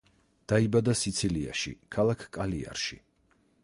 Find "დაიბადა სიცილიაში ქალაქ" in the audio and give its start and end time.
0.53-2.29